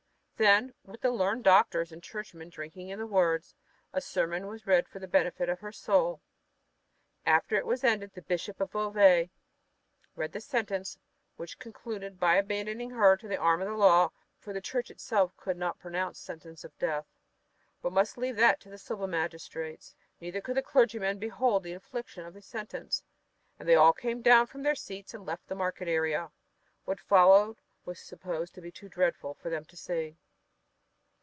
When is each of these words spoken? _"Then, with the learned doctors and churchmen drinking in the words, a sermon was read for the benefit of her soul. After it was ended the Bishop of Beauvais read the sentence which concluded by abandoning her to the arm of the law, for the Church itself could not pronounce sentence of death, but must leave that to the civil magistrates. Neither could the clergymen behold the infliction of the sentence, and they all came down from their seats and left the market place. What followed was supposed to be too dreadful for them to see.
_"Then, 0.43 0.73
with 0.83 1.01
the 1.01 1.11
learned 1.11 1.43
doctors 1.43 1.91
and 1.91 2.01
churchmen 2.01 2.49
drinking 2.49 2.89
in 2.89 2.97
the 2.97 3.05
words, 3.05 3.53
a 3.93 4.01
sermon 4.01 4.47
was 4.47 4.65
read 4.65 4.87
for 4.87 4.97
the 4.97 5.07
benefit 5.07 5.49
of 5.49 5.59
her 5.59 5.71
soul. 5.71 6.19
After 7.27 7.57
it 7.57 7.65
was 7.67 7.83
ended 7.83 8.15
the 8.15 8.23
Bishop 8.23 8.59
of 8.59 8.71
Beauvais 8.71 9.29
read 10.15 10.31
the 10.31 10.41
sentence 10.41 10.97
which 11.35 11.59
concluded 11.59 12.19
by 12.19 12.37
abandoning 12.37 12.89
her 12.89 13.15
to 13.17 13.27
the 13.27 13.37
arm 13.37 13.61
of 13.61 13.67
the 13.67 13.75
law, 13.75 14.09
for 14.39 14.51
the 14.51 14.61
Church 14.61 14.89
itself 14.89 15.37
could 15.37 15.57
not 15.57 15.77
pronounce 15.77 16.17
sentence 16.19 16.63
of 16.63 16.75
death, 16.79 17.05
but 17.83 17.93
must 17.93 18.17
leave 18.17 18.37
that 18.37 18.59
to 18.61 18.69
the 18.71 18.79
civil 18.79 19.05
magistrates. 19.05 19.93
Neither 20.19 20.41
could 20.41 20.57
the 20.57 20.63
clergymen 20.63 21.19
behold 21.19 21.61
the 21.61 21.73
infliction 21.73 22.25
of 22.25 22.33
the 22.33 22.41
sentence, 22.41 23.03
and 23.59 23.69
they 23.69 23.75
all 23.75 23.93
came 23.93 24.23
down 24.23 24.47
from 24.47 24.63
their 24.63 24.73
seats 24.73 25.13
and 25.13 25.23
left 25.23 25.45
the 25.49 25.53
market 25.55 25.85
place. 25.85 26.29
What 26.85 26.99
followed 26.99 27.59
was 27.85 27.99
supposed 27.99 28.55
to 28.55 28.61
be 28.61 28.71
too 28.71 28.89
dreadful 28.89 29.35
for 29.35 29.51
them 29.51 29.65
to 29.65 29.77
see. 29.77 30.17